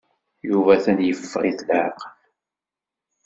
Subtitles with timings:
[0.49, 2.13] Yuba atan yeffeɣ-it leɛqel.